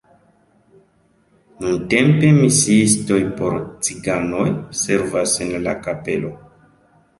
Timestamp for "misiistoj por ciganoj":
2.39-4.49